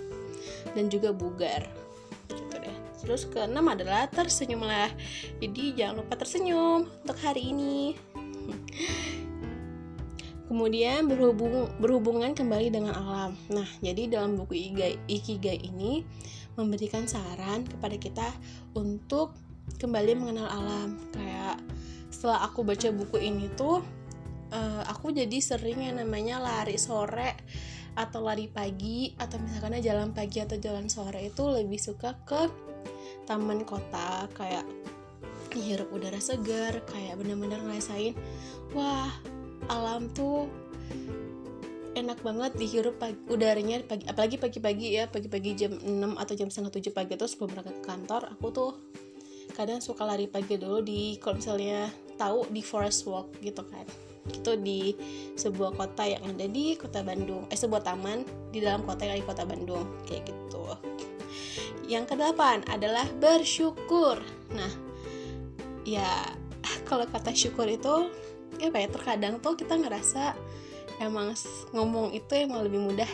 dan 0.79 0.87
juga 0.87 1.11
bugar 1.11 1.67
gitu 2.31 2.55
deh. 2.55 2.77
Terus 3.03 3.27
keenam 3.27 3.67
adalah 3.67 4.07
tersenyumlah 4.07 4.95
jadi 5.43 5.63
jangan 5.75 6.07
lupa 6.07 6.15
tersenyum 6.15 6.87
untuk 6.87 7.19
hari 7.19 7.51
ini 7.51 7.99
Kemudian 10.47 11.11
berhubung, 11.11 11.67
berhubungan 11.83 12.31
kembali 12.31 12.71
dengan 12.71 12.95
alam. 12.95 13.35
Nah, 13.51 13.67
jadi 13.83 14.07
dalam 14.07 14.39
buku 14.39 14.55
Ikigai, 15.11 15.59
ini 15.59 16.07
memberikan 16.55 17.11
saran 17.11 17.67
kepada 17.67 17.99
kita 17.99 18.29
untuk 18.79 19.35
kembali 19.83 20.15
mengenal 20.15 20.47
alam. 20.47 20.95
Kayak 21.11 21.59
setelah 22.15 22.47
aku 22.47 22.63
baca 22.63 22.89
buku 22.95 23.19
ini 23.19 23.51
tuh, 23.59 23.83
uh, 24.55 24.83
aku 24.87 25.11
jadi 25.11 25.39
sering 25.43 25.83
yang 25.83 25.99
namanya 25.99 26.39
lari 26.39 26.79
sore 26.79 27.35
atau 27.97 28.21
lari 28.21 28.47
pagi 28.47 29.17
atau 29.17 29.41
misalkan 29.41 29.81
jalan 29.81 30.13
pagi 30.13 30.45
atau 30.45 30.61
jalan 30.61 30.87
sore 30.87 31.33
itu 31.33 31.43
lebih 31.49 31.81
suka 31.81 32.13
ke 32.29 32.45
taman 33.25 33.65
kota 33.65 34.29
kayak 34.37 34.69
hirup 35.57 35.89
udara 35.89 36.21
segar 36.21 36.85
kayak 36.85 37.17
bener-bener 37.17 37.57
ngerasain 37.65 38.13
wah 38.77 39.09
alam 39.71 40.11
tuh 40.13 40.47
enak 41.97 42.21
banget 42.21 42.53
dihirup 42.61 43.01
pagi, 43.01 43.17
udaranya 43.33 43.81
pagi 43.83 44.05
apalagi 44.05 44.37
pagi-pagi 44.37 44.87
ya 45.01 45.05
pagi-pagi 45.09 45.51
jam 45.57 45.73
6 45.81 46.21
atau 46.21 46.35
jam 46.37 46.49
setengah 46.53 46.93
7 46.93 46.93
pagi 46.93 47.17
tuh 47.17 47.25
sebelum 47.25 47.57
berangkat 47.57 47.77
ke 47.81 47.85
kantor 47.89 48.23
aku 48.37 48.47
tuh 48.53 48.73
kadang 49.57 49.81
suka 49.81 50.05
lari 50.05 50.29
pagi 50.29 50.61
dulu 50.61 50.85
di 50.85 51.17
kalau 51.17 51.41
misalnya 51.41 51.89
tahu 52.21 52.45
di 52.53 52.61
forest 52.61 53.09
walk 53.09 53.33
gitu 53.41 53.65
kan. 53.65 53.89
Itu 54.29 54.59
di 54.61 54.93
sebuah 55.39 55.73
kota 55.73 56.05
yang 56.05 56.21
ada 56.29 56.45
di 56.45 56.77
kota 56.77 57.01
Bandung 57.01 57.49
eh 57.49 57.57
sebuah 57.57 57.81
taman 57.81 58.27
di 58.53 58.61
dalam 58.61 58.85
kota 58.85 59.09
yang 59.09 59.17
di 59.17 59.25
kota 59.25 59.49
Bandung 59.49 59.87
kayak 60.05 60.29
gitu. 60.29 60.65
Yang 61.89 62.13
kedelapan 62.13 62.67
adalah 62.69 63.09
bersyukur. 63.17 64.21
Nah 64.53 64.73
ya 65.89 66.37
kalau 66.89 67.09
kata 67.09 67.33
syukur 67.33 67.65
itu 67.71 68.13
apa 68.63 68.79
ya 68.81 68.89
terkadang 68.89 69.35
tuh 69.43 69.55
kita 69.59 69.77
ngerasa 69.77 70.33
emang 71.03 71.37
ngomong 71.77 72.17
itu 72.17 72.33
emang 72.37 72.65
lebih 72.65 72.81
mudah 72.81 73.11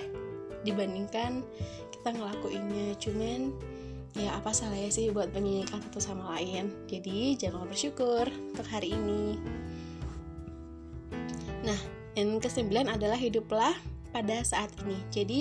dibandingkan 0.62 1.42
kita 1.90 2.14
ngelakuinnya 2.14 2.94
cuman 2.98 3.50
ya 4.14 4.36
apa 4.36 4.52
salahnya 4.52 4.92
sih 4.92 5.08
buat 5.10 5.32
menyanyikan 5.34 5.80
satu 5.88 5.98
sama 5.98 6.36
lain 6.38 6.70
jadi 6.86 7.34
jangan 7.34 7.66
bersyukur 7.66 8.28
untuk 8.28 8.66
hari 8.68 8.94
ini 8.94 9.40
Nah, 11.62 11.78
yang 12.18 12.42
kesembilan 12.42 12.90
adalah 12.90 13.16
hiduplah 13.16 13.74
pada 14.10 14.42
saat 14.42 14.70
ini. 14.82 14.98
Jadi, 15.14 15.40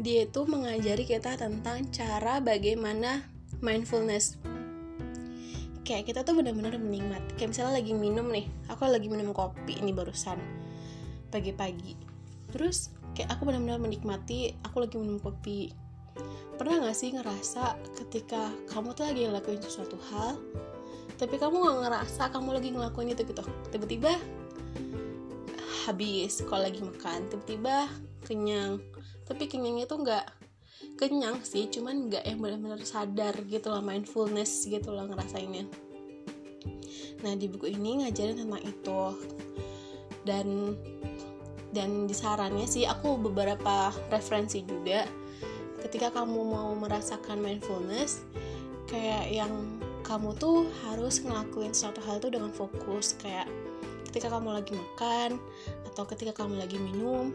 dia 0.00 0.26
itu 0.26 0.40
mengajari 0.48 1.04
kita 1.06 1.36
tentang 1.38 1.86
cara 1.92 2.40
bagaimana 2.40 3.28
mindfulness. 3.60 4.40
Kayak 5.84 6.08
kita 6.08 6.20
tuh 6.24 6.34
benar-benar 6.40 6.80
menikmat. 6.80 7.20
Kayak 7.36 7.56
misalnya 7.56 7.84
lagi 7.84 7.92
minum 7.92 8.26
nih, 8.32 8.48
aku 8.72 8.88
lagi 8.88 9.06
minum 9.12 9.36
kopi 9.36 9.76
ini 9.78 9.92
barusan 9.92 10.40
pagi-pagi. 11.28 11.94
Terus 12.50 12.88
kayak 13.12 13.36
aku 13.36 13.44
benar-benar 13.46 13.78
menikmati 13.78 14.56
aku 14.64 14.88
lagi 14.88 14.96
minum 14.96 15.20
kopi. 15.20 15.70
Pernah 16.56 16.88
gak 16.88 16.96
sih 16.96 17.12
ngerasa 17.12 17.76
ketika 18.00 18.48
kamu 18.70 18.96
tuh 18.96 19.04
lagi 19.04 19.28
ngelakuin 19.28 19.60
sesuatu 19.60 19.98
hal, 20.08 20.40
tapi 21.20 21.36
kamu 21.36 21.60
gak 21.60 21.78
ngerasa 21.84 22.32
kamu 22.32 22.56
lagi 22.56 22.68
ngelakuin 22.72 23.12
itu 23.12 23.22
gitu. 23.26 23.44
Tiba-tiba 23.68 24.14
habis 25.84 26.40
kalau 26.48 26.64
lagi 26.64 26.80
makan 26.80 27.28
tiba-tiba 27.28 27.92
kenyang 28.24 28.80
tapi 29.28 29.44
kenyangnya 29.44 29.84
tuh 29.84 30.00
nggak 30.00 30.24
kenyang 30.94 31.42
sih 31.42 31.66
cuman 31.70 32.10
nggak 32.10 32.24
yang 32.26 32.38
benar-benar 32.38 32.82
sadar 32.82 33.34
gitu 33.46 33.70
lah 33.70 33.82
mindfulness 33.82 34.66
gitu 34.66 34.94
lah 34.94 35.06
ngerasainnya. 35.10 35.66
Nah 37.24 37.32
di 37.34 37.46
buku 37.48 37.72
ini 37.72 38.04
ngajarin 38.04 38.44
tentang 38.44 38.62
itu. 38.62 39.02
Dan 40.24 40.76
dan 41.74 42.06
di 42.06 42.14
sarannya 42.14 42.64
sih 42.70 42.86
aku 42.86 43.18
beberapa 43.18 43.90
referensi 44.08 44.62
juga. 44.62 45.04
Ketika 45.82 46.14
kamu 46.14 46.40
mau 46.48 46.70
merasakan 46.78 47.42
mindfulness 47.42 48.24
kayak 48.88 49.32
yang 49.32 49.52
kamu 50.04 50.36
tuh 50.36 50.68
harus 50.84 51.24
ngelakuin 51.24 51.72
suatu 51.72 52.00
hal 52.04 52.20
itu 52.20 52.28
dengan 52.30 52.52
fokus. 52.52 53.16
Kayak 53.18 53.50
ketika 54.08 54.30
kamu 54.30 54.62
lagi 54.62 54.72
makan 54.76 55.42
atau 55.90 56.06
ketika 56.06 56.44
kamu 56.44 56.62
lagi 56.62 56.78
minum 56.78 57.34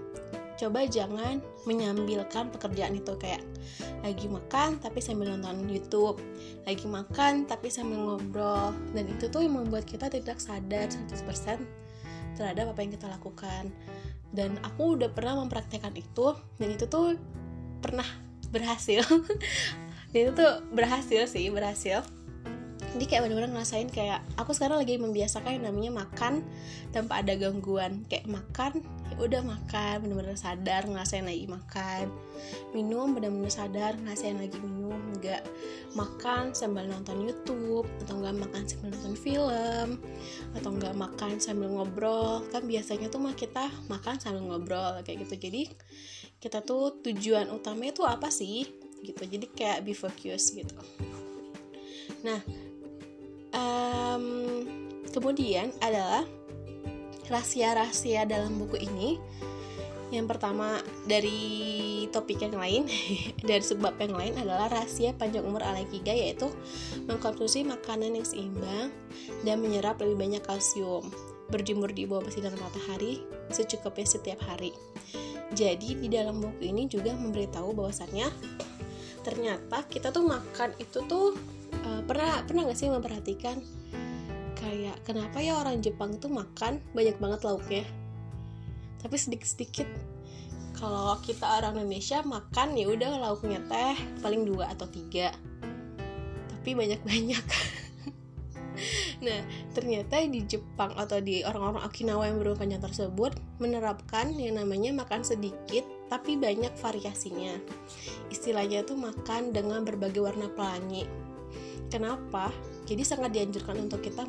coba 0.60 0.84
jangan 0.84 1.40
menyambilkan 1.64 2.52
pekerjaan 2.52 3.00
itu 3.00 3.16
kayak 3.16 3.40
lagi 4.04 4.28
makan 4.28 4.76
tapi 4.84 5.00
sambil 5.00 5.32
nonton 5.32 5.72
YouTube 5.72 6.20
lagi 6.68 6.86
makan 6.86 7.48
tapi 7.48 7.72
sambil 7.72 7.98
ngobrol. 8.04 8.76
Dan 8.92 9.08
itu 9.08 9.32
tuh 9.32 9.42
yang 9.48 9.56
membuat 9.56 9.88
kita 9.88 10.12
tidak 10.12 10.38
sadar 10.44 10.92
100% 10.92 11.64
terhadap 12.36 12.76
apa 12.76 12.80
yang 12.84 12.92
kita 12.94 13.08
lakukan. 13.08 13.72
Dan 14.30 14.60
aku 14.62 15.00
udah 15.00 15.10
pernah 15.10 15.40
mempraktekkan 15.42 15.96
itu 15.98 16.36
dan 16.62 16.70
itu 16.70 16.86
tuh 16.86 17.18
pernah 17.82 18.06
berhasil. 18.52 19.02
Dan 20.14 20.20
itu 20.30 20.32
tuh 20.38 20.54
berhasil 20.74 21.30
sih 21.30 21.54
berhasil 21.54 22.02
jadi 22.90 23.06
kayak 23.06 23.22
bener-bener 23.30 23.52
ngerasain 23.54 23.90
kayak 23.94 24.26
aku 24.34 24.50
sekarang 24.58 24.82
lagi 24.82 24.98
membiasakan 24.98 25.62
yang 25.62 25.66
namanya 25.70 25.92
makan 26.06 26.42
tanpa 26.90 27.22
ada 27.22 27.38
gangguan. 27.38 28.02
Kayak 28.10 28.26
makan 28.26 28.82
ya 29.14 29.16
udah 29.22 29.42
makan 29.46 29.96
bener-bener 30.02 30.34
sadar 30.34 30.90
ngerasain 30.90 31.22
lagi 31.22 31.46
makan. 31.46 32.10
Minum 32.74 33.14
bener-bener 33.14 33.54
sadar 33.54 33.94
ngerasain 33.94 34.42
lagi 34.42 34.58
minum. 34.58 34.98
Nggak 35.22 35.46
makan 35.94 36.58
sambil 36.58 36.90
nonton 36.90 37.30
YouTube 37.30 37.86
atau 38.06 38.14
nggak 38.18 38.36
makan 38.42 38.64
sambil 38.66 38.90
nonton 38.98 39.14
film 39.14 39.90
atau 40.58 40.70
nggak 40.74 40.96
makan 40.98 41.32
sambil 41.38 41.70
ngobrol. 41.70 42.42
Kan 42.50 42.66
biasanya 42.66 43.14
tuh 43.14 43.22
mah 43.22 43.38
kita 43.38 43.70
makan 43.86 44.18
sambil 44.18 44.50
ngobrol 44.50 44.98
kayak 45.06 45.30
gitu. 45.30 45.38
Jadi 45.38 45.70
kita 46.42 46.66
tuh 46.66 46.98
tujuan 47.06 47.54
utamanya 47.54 47.94
tuh 47.94 48.10
apa 48.10 48.34
sih? 48.34 48.66
Gitu. 49.06 49.22
Jadi 49.30 49.46
kayak 49.54 49.86
be 49.86 49.94
focus 49.94 50.58
gitu. 50.58 50.74
Nah 52.26 52.69
um, 53.54 54.26
kemudian 55.10 55.74
adalah 55.82 56.26
rahasia-rahasia 57.30 58.26
dalam 58.26 58.58
buku 58.58 58.82
ini. 58.82 59.22
Yang 60.10 60.26
pertama 60.26 60.82
dari 61.06 62.10
topik 62.10 62.42
yang 62.42 62.58
lain 62.58 62.90
dari 63.50 63.62
sebab 63.62 63.94
yang 64.02 64.18
lain 64.18 64.34
adalah 64.42 64.66
rahasia 64.66 65.14
panjang 65.14 65.46
umur 65.46 65.62
ala 65.62 65.86
Kiga 65.86 66.10
yaitu 66.10 66.50
mengkonsumsi 67.06 67.62
makanan 67.62 68.18
yang 68.18 68.26
seimbang 68.26 68.90
dan 69.46 69.62
menyerap 69.62 70.02
lebih 70.02 70.18
banyak 70.18 70.42
kalsium 70.42 71.14
berjemur 71.54 71.94
di 71.94 72.10
bawah 72.10 72.26
sinar 72.30 72.58
matahari 72.58 73.22
secukupnya 73.54 74.06
setiap 74.10 74.42
hari. 74.50 74.74
Jadi 75.54 75.98
di 75.98 76.10
dalam 76.10 76.42
buku 76.42 76.74
ini 76.74 76.90
juga 76.90 77.14
memberitahu 77.14 77.74
bahwasannya 77.78 78.30
ternyata 79.22 79.86
kita 79.90 80.10
tuh 80.10 80.26
makan 80.26 80.74
itu 80.82 81.06
tuh 81.06 81.38
uh, 81.90 82.02
pernah 82.06 82.46
pernah 82.46 82.70
gak 82.70 82.78
sih 82.78 82.94
memperhatikan 82.94 83.58
kayak 84.60 85.02
kenapa 85.08 85.40
ya 85.40 85.56
orang 85.58 85.80
Jepang 85.80 86.20
tuh 86.20 86.30
makan 86.30 86.84
banyak 86.94 87.18
banget 87.18 87.42
lauknya? 87.48 87.84
Tapi 89.00 89.16
sedikit 89.16 89.48
sedikit 89.48 89.88
kalau 90.76 91.16
kita 91.24 91.44
orang 91.60 91.80
Indonesia 91.80 92.20
makan 92.24 92.76
ya 92.76 92.92
udah 92.92 93.20
lauknya 93.20 93.64
teh 93.66 93.98
paling 94.20 94.44
dua 94.44 94.76
atau 94.76 94.86
tiga. 94.92 95.32
Tapi 96.52 96.76
banyak 96.76 97.02
banyak 97.02 97.46
nah 99.26 99.44
ternyata 99.76 100.24
di 100.24 100.48
Jepang 100.48 100.96
atau 100.96 101.20
di 101.20 101.44
orang-orang 101.44 101.84
Okinawa 101.84 102.32
yang 102.32 102.40
berumur 102.40 102.64
tersebut 102.64 103.36
menerapkan 103.60 104.32
yang 104.40 104.56
namanya 104.56 104.96
makan 104.96 105.24
sedikit 105.24 105.84
tapi 106.12 106.36
banyak 106.36 106.72
variasinya. 106.80 107.60
Istilahnya 108.28 108.84
tuh 108.84 109.00
makan 109.00 109.56
dengan 109.56 109.84
berbagai 109.88 110.24
warna 110.24 110.52
pelangi 110.52 111.29
Kenapa? 111.90 112.54
Jadi 112.86 113.02
sangat 113.02 113.34
dianjurkan 113.34 113.78
untuk 113.82 114.02
kita 114.06 114.26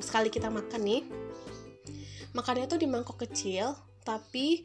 sekali 0.00 0.32
kita 0.32 0.48
makan 0.48 0.80
nih, 0.84 1.02
makannya 2.32 2.68
tuh 2.68 2.80
di 2.80 2.88
mangkok 2.88 3.24
kecil, 3.28 3.76
tapi 4.04 4.64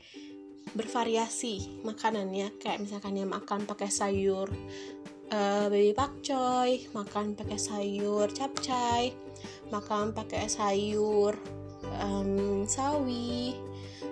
bervariasi 0.71 1.83
makanannya. 1.83 2.55
Kayak 2.59 2.83
misalkan 2.83 3.19
ya 3.19 3.27
makan 3.27 3.67
pakai 3.67 3.91
sayur 3.91 4.47
uh, 5.31 5.67
baby 5.67 5.91
pakcoy, 5.91 6.87
makan 6.95 7.35
pakai 7.35 7.59
sayur 7.59 8.27
capcay, 8.31 9.11
makan 9.71 10.15
pakai 10.15 10.47
sayur 10.47 11.35
um, 11.99 12.63
sawi, 12.63 13.57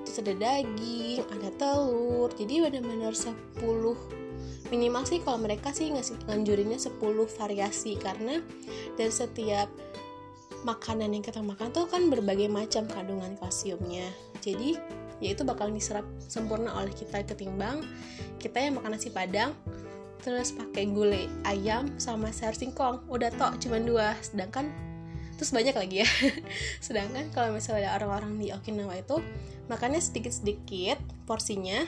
terus 0.03 0.19
ada 0.19 0.33
daging, 0.35 1.23
ada 1.31 1.49
telur. 1.55 2.29
Jadi 2.35 2.59
benar-benar 2.59 3.15
10 3.15 4.20
minimal 4.71 5.03
sih 5.03 5.19
kalau 5.19 5.37
mereka 5.37 5.75
sih 5.75 5.91
ngasih 5.91 6.17
nganjurinnya 6.25 6.79
10 6.79 6.97
variasi. 7.35 7.99
Karena 7.99 8.39
dari 8.95 9.11
setiap 9.11 9.67
makanan 10.63 11.11
yang 11.11 11.23
kita 11.25 11.43
makan 11.43 11.75
tuh 11.75 11.85
kan 11.91 12.07
berbagai 12.07 12.47
macam 12.47 12.87
kandungan 12.87 13.35
kalsiumnya. 13.37 14.07
Jadi 14.39 14.79
ya 15.21 15.35
itu 15.35 15.43
bakal 15.45 15.69
diserap 15.69 16.07
sempurna 16.25 16.71
oleh 16.79 16.95
kita. 16.95 17.21
Ketimbang 17.27 17.83
kita 18.39 18.57
yang 18.63 18.79
makan 18.79 18.95
nasi 18.95 19.11
padang 19.11 19.53
terus 20.21 20.53
pakai 20.53 20.85
gulai 20.85 21.25
ayam 21.43 21.91
sama 21.99 22.31
sayur 22.31 22.55
singkong. 22.55 23.03
Udah 23.11 23.29
tok 23.35 23.59
cuma 23.59 23.77
dua. 23.83 24.15
Sedangkan 24.23 24.71
terus 25.35 25.51
banyak 25.51 25.75
lagi 25.75 26.05
ya. 26.05 26.09
Sedangkan 26.85 27.27
kalau 27.35 27.51
misalnya 27.51 27.91
orang-orang 27.97 28.39
di 28.39 28.55
Okinawa 28.55 28.95
itu 28.95 29.19
makannya 29.67 29.99
sedikit-sedikit 29.99 31.01
porsinya 31.25 31.83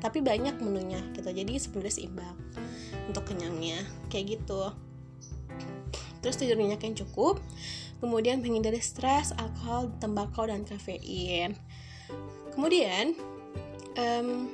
tapi 0.00 0.20
banyak 0.20 0.58
menunya 0.60 1.00
gitu. 1.16 1.28
Jadi 1.28 1.56
sebenarnya 1.56 1.94
seimbang 1.94 2.36
untuk 3.08 3.24
kenyangnya. 3.28 3.80
Kayak 4.12 4.40
gitu. 4.40 4.72
Terus 6.20 6.36
tidurnya 6.36 6.76
yang 6.78 6.96
cukup. 7.06 7.40
Kemudian 7.96 8.44
menghindari 8.44 8.82
stres 8.84 9.32
alkohol 9.36 9.88
tembakau 9.98 10.44
dan 10.44 10.68
kafein. 10.68 11.56
Kemudian 12.52 13.16
um, 13.96 14.52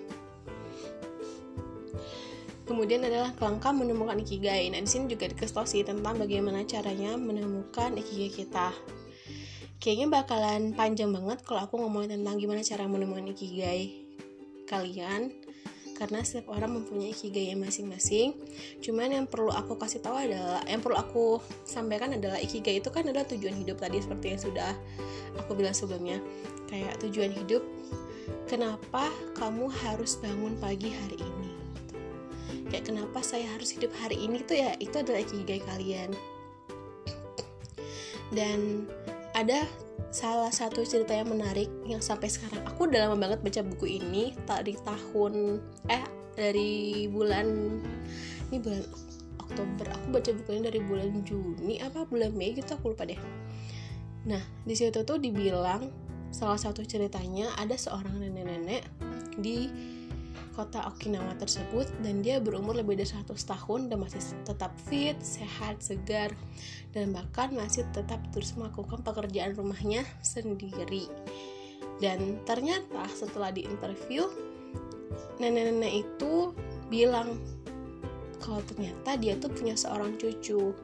Kemudian 2.63 3.03
adalah 3.05 3.35
langkah 3.43 3.75
menemukan 3.75 4.17
ikigai. 4.23 4.71
Nah, 4.71 4.81
di 4.81 4.89
sini 4.89 5.11
juga 5.11 5.29
dikasih 5.29 5.83
tentang 5.83 6.17
bagaimana 6.17 6.63
caranya 6.65 7.19
menemukan 7.19 7.99
ikigai 7.99 8.31
kita. 8.33 8.71
Kayaknya 9.83 10.07
bakalan 10.09 10.63
panjang 10.73 11.11
banget 11.11 11.43
kalau 11.43 11.67
aku 11.67 11.75
ngomongin 11.83 12.23
tentang 12.23 12.39
gimana 12.39 12.63
cara 12.63 12.87
menemukan 12.87 13.35
ikigai 13.35 14.02
kalian 14.73 15.29
karena 16.01 16.25
setiap 16.25 16.57
orang 16.57 16.81
mempunyai 16.81 17.13
ikigai 17.13 17.53
yang 17.53 17.61
masing-masing. 17.61 18.33
Cuman 18.81 19.13
yang 19.13 19.27
perlu 19.29 19.53
aku 19.53 19.77
kasih 19.77 20.01
tahu 20.01 20.17
adalah 20.17 20.65
yang 20.65 20.81
perlu 20.81 20.97
aku 20.97 21.39
sampaikan 21.69 22.17
adalah 22.17 22.41
ikigai 22.41 22.81
itu 22.81 22.89
kan 22.89 23.05
adalah 23.05 23.29
tujuan 23.29 23.55
hidup 23.55 23.77
tadi 23.79 24.01
seperti 24.01 24.35
yang 24.35 24.41
sudah 24.41 24.73
aku 25.37 25.53
bilang 25.53 25.77
sebelumnya. 25.77 26.19
Kayak 26.73 26.97
tujuan 27.05 27.37
hidup 27.37 27.61
kenapa 28.49 29.13
kamu 29.37 29.69
harus 29.69 30.17
bangun 30.19 30.57
pagi 30.57 30.89
hari 30.89 31.21
ini? 31.21 31.63
kayak 32.73 32.89
kenapa 32.89 33.21
saya 33.21 33.45
harus 33.53 33.77
hidup 33.77 33.93
hari 34.01 34.17
ini 34.17 34.41
tuh 34.49 34.57
ya 34.57 34.73
itu 34.81 34.97
adalah 34.97 35.21
ikigai 35.21 35.61
kalian 35.69 36.09
dan 38.33 38.89
ada 39.43 39.67
salah 40.15 40.55
satu 40.55 40.87
cerita 40.87 41.11
yang 41.19 41.35
menarik 41.35 41.67
yang 41.83 41.99
sampai 41.99 42.31
sekarang. 42.31 42.63
Aku 42.71 42.87
udah 42.87 43.11
lama 43.11 43.19
banget 43.19 43.43
baca 43.43 43.61
buku 43.67 43.99
ini 43.99 44.39
di 44.63 44.75
tahun 44.87 45.59
eh 45.91 46.05
dari 46.39 47.11
bulan 47.11 47.47
ini 48.55 48.57
bulan 48.63 48.87
Oktober. 49.43 49.87
Aku 49.91 50.07
baca 50.15 50.31
buku 50.31 50.51
ini 50.55 50.63
dari 50.63 50.81
bulan 50.81 51.11
Juni 51.27 51.83
apa 51.83 52.07
bulan 52.07 52.31
Mei 52.39 52.55
gitu 52.55 52.79
aku 52.79 52.95
lupa 52.95 53.03
deh. 53.03 53.19
Nah 54.31 54.43
di 54.63 54.79
situ 54.79 55.03
tuh 55.03 55.19
dibilang 55.19 55.91
salah 56.31 56.57
satu 56.57 56.87
ceritanya 56.87 57.51
ada 57.59 57.75
seorang 57.75 58.23
nenek-nenek 58.23 58.87
di 59.43 59.67
kota 60.53 60.85
Okinawa 60.89 61.33
tersebut 61.41 61.89
dan 62.05 62.21
dia 62.21 62.39
berumur 62.39 62.77
lebih 62.77 63.01
dari 63.01 63.09
100 63.09 63.33
tahun 63.33 63.81
dan 63.89 63.99
masih 64.05 64.21
tetap 64.45 64.73
fit, 64.87 65.17
sehat, 65.25 65.81
segar 65.81 66.31
dan 66.93 67.17
bahkan 67.17 67.53
masih 67.57 67.89
tetap 67.97 68.21
terus 68.31 68.53
melakukan 68.55 69.01
pekerjaan 69.01 69.57
rumahnya 69.57 70.05
sendiri. 70.21 71.09
Dan 71.99 72.45
ternyata 72.45 73.09
setelah 73.11 73.51
diinterview 73.51 74.29
nenek-nenek 75.41 76.05
itu 76.07 76.53
bilang 76.93 77.41
kalau 78.43 78.61
ternyata 78.67 79.17
dia 79.17 79.39
tuh 79.39 79.51
punya 79.51 79.75
seorang 79.75 80.19
cucu. 80.21 80.75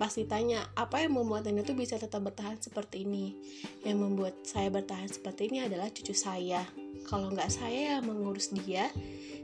Pas 0.00 0.08
ditanya 0.08 0.64
apa 0.72 1.04
yang 1.04 1.20
membuat 1.20 1.44
nenek 1.44 1.68
tuh 1.68 1.76
bisa 1.76 2.00
tetap 2.00 2.24
bertahan 2.24 2.56
seperti 2.56 3.04
ini? 3.04 3.36
Yang 3.84 3.98
membuat 4.00 4.34
saya 4.42 4.72
bertahan 4.72 5.12
seperti 5.12 5.52
ini 5.52 5.68
adalah 5.68 5.92
cucu 5.92 6.16
saya 6.16 6.85
kalau 7.06 7.30
nggak 7.30 7.48
saya 7.48 7.96
yang 7.96 8.04
mengurus 8.04 8.50
dia 8.50 8.90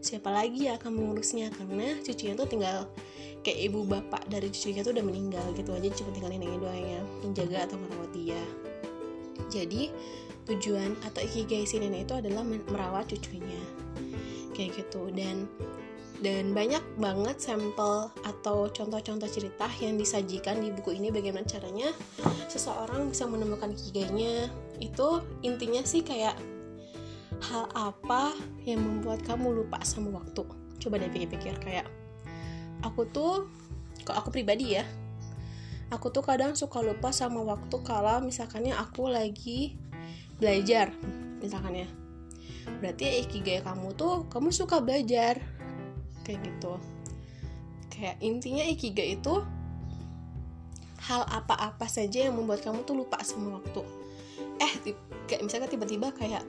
siapa 0.03 0.35
lagi 0.35 0.67
yang 0.67 0.77
akan 0.83 0.99
mengurusnya? 0.99 1.49
Karena 1.55 1.95
cucunya 2.03 2.35
tuh 2.35 2.49
tinggal 2.51 2.91
kayak 3.47 3.71
ibu 3.71 3.87
bapak 3.87 4.27
dari 4.27 4.51
cucunya 4.51 4.83
tuh 4.83 4.93
udah 4.95 5.07
meninggal 5.07 5.47
gitu 5.55 5.71
aja 5.75 5.89
cuma 5.95 6.11
tinggal 6.15 6.31
neneknya 6.31 6.59
doang 6.59 6.83
yang 6.83 7.07
menjaga 7.23 7.71
atau 7.71 7.77
merawat 7.79 8.11
dia. 8.11 8.43
Jadi 9.49 9.95
tujuan 10.51 10.99
atau 11.07 11.23
ikigai 11.23 11.63
si 11.63 11.79
nenek 11.79 12.11
itu 12.11 12.15
adalah 12.19 12.43
merawat 12.43 13.07
cucunya. 13.15 13.63
Kayak 14.53 14.83
gitu. 14.83 15.15
Dan 15.15 15.47
dan 16.23 16.55
banyak 16.55 16.83
banget 17.03 17.43
sampel 17.43 18.07
atau 18.23 18.71
contoh-contoh 18.71 19.27
cerita 19.27 19.67
yang 19.83 19.99
disajikan 19.99 20.63
di 20.63 20.71
buku 20.71 20.95
ini 20.95 21.11
bagaimana 21.11 21.43
caranya 21.43 21.91
seseorang 22.47 23.11
bisa 23.11 23.27
menemukan 23.27 23.75
ikigainya 23.75 24.47
itu 24.79 25.19
intinya 25.43 25.83
sih 25.83 26.07
kayak 26.07 26.39
hal 27.43 27.67
apa 27.75 28.35
yang 28.63 28.81
membuat 28.83 29.27
kamu 29.27 29.63
lupa 29.63 29.83
sama 29.83 30.23
waktu? 30.23 30.47
Coba 30.79 30.99
deh 31.03 31.11
pikir-pikir 31.11 31.59
kayak 31.59 31.87
aku 32.87 33.07
tuh 33.11 33.51
kok 34.03 34.19
aku 34.19 34.35
pribadi 34.35 34.75
ya 34.79 34.85
aku 35.95 36.09
tuh 36.11 36.25
kadang 36.25 36.57
suka 36.57 36.81
lupa 36.83 37.13
sama 37.15 37.45
waktu 37.45 37.77
kalau 37.85 38.25
misalkannya 38.25 38.75
aku 38.75 39.13
lagi 39.13 39.77
belajar 40.41 40.91
berarti 42.83 43.03
ya 43.07 43.15
ikigai 43.23 43.61
kamu 43.63 43.95
tuh 43.95 44.27
kamu 44.31 44.55
suka 44.55 44.79
belajar 44.79 45.39
kayak 46.23 46.41
gitu. 46.47 46.79
Kayak 47.91 48.17
intinya 48.23 48.65
ikigai 48.67 49.19
itu 49.19 49.43
hal 51.03 51.27
apa-apa 51.27 51.91
saja 51.91 52.31
yang 52.31 52.39
membuat 52.39 52.63
kamu 52.63 52.87
tuh 52.87 52.95
lupa 52.95 53.19
sama 53.27 53.59
waktu. 53.59 53.83
Eh 54.63 54.95
kayak 55.27 55.43
misalnya 55.43 55.67
tiba-tiba 55.67 56.15
kayak 56.15 56.47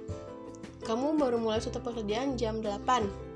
kamu 0.84 1.16
baru 1.16 1.40
mulai 1.40 1.64
suatu 1.64 1.80
pekerjaan 1.80 2.36
jam 2.36 2.60
8 2.60 3.34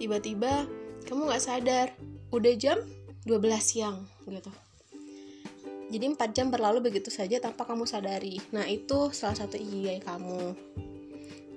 tiba-tiba 0.00 0.64
kamu 1.04 1.28
gak 1.28 1.44
sadar. 1.44 1.88
Udah 2.32 2.54
jam 2.56 2.80
12 3.28 3.36
siang 3.60 4.08
gitu. 4.24 4.48
Jadi 5.90 6.04
4 6.06 6.32
jam 6.32 6.48
berlalu 6.48 6.88
begitu 6.88 7.12
saja 7.12 7.36
tanpa 7.36 7.68
kamu 7.68 7.84
sadari. 7.84 8.40
Nah 8.54 8.64
itu 8.64 9.12
salah 9.12 9.36
satu 9.36 9.60
ikigai 9.60 10.00
kamu. 10.00 10.56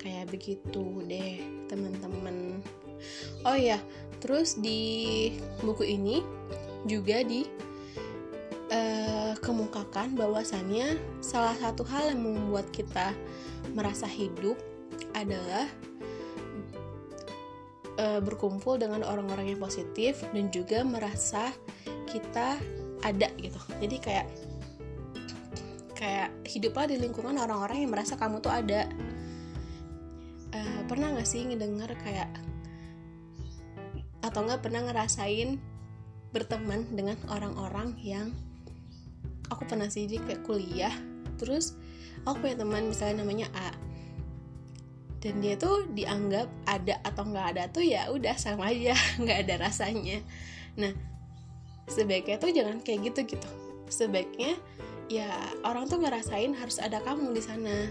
Kayak 0.02 0.34
begitu 0.34 1.06
deh 1.08 1.40
teman-teman. 1.72 2.60
Oh 3.48 3.56
ya 3.56 3.80
terus 4.20 4.60
di 4.60 5.32
buku 5.62 5.86
ini 5.86 6.26
juga 6.90 7.22
di 7.24 7.46
uh, 8.74 9.38
kemukakan 9.40 10.18
bahwasannya 10.18 10.98
salah 11.22 11.56
satu 11.62 11.86
hal 11.88 12.12
yang 12.12 12.26
membuat 12.26 12.68
kita 12.74 13.14
merasa 13.72 14.06
hidup 14.06 14.60
adalah 15.16 15.66
e, 17.96 18.06
berkumpul 18.20 18.76
dengan 18.76 19.08
orang-orang 19.08 19.56
yang 19.56 19.62
positif 19.64 20.22
dan 20.36 20.52
juga 20.52 20.84
merasa 20.84 21.56
kita 22.12 22.60
ada 23.04 23.28
gitu. 23.40 23.60
Jadi 23.80 23.98
kayak 24.04 24.28
kayak 25.96 26.30
hiduplah 26.44 26.86
di 26.86 27.00
lingkungan 27.00 27.40
orang-orang 27.40 27.88
yang 27.88 27.92
merasa 27.96 28.20
kamu 28.20 28.44
tuh 28.44 28.52
ada. 28.52 28.92
E, 30.52 30.60
pernah 30.86 31.16
gak 31.16 31.26
sih 31.26 31.48
ngedenger 31.48 31.96
kayak 32.04 32.30
atau 34.24 34.40
nggak 34.48 34.64
pernah 34.64 34.88
ngerasain 34.88 35.60
berteman 36.32 36.88
dengan 36.96 37.20
orang-orang 37.28 37.94
yang 38.00 38.32
aku 39.52 39.68
pernah 39.68 39.92
sih 39.92 40.08
di 40.08 40.18
kayak 40.18 40.42
kuliah 40.48 40.96
terus 41.38 41.76
aku 42.24 42.48
punya 42.48 42.56
teman 42.60 42.90
misalnya 42.90 43.24
namanya 43.24 43.48
A. 43.56 43.72
Dan 45.24 45.40
dia 45.40 45.56
tuh 45.56 45.88
dianggap 45.96 46.52
ada 46.68 47.00
atau 47.08 47.24
nggak 47.24 47.48
ada 47.56 47.64
tuh 47.72 47.84
ya 47.88 48.12
udah 48.12 48.36
sama 48.36 48.72
aja 48.76 48.96
nggak 49.22 49.48
ada 49.48 49.56
rasanya. 49.70 50.20
Nah 50.76 50.92
sebaiknya 51.88 52.40
tuh 52.40 52.52
jangan 52.52 52.84
kayak 52.84 53.14
gitu 53.14 53.36
gitu. 53.36 53.50
Sebaiknya 53.88 54.60
ya 55.08 55.30
orang 55.64 55.88
tuh 55.88 56.00
ngerasain 56.00 56.52
harus 56.56 56.80
ada 56.80 57.00
kamu 57.04 57.32
di 57.32 57.44
sana. 57.44 57.88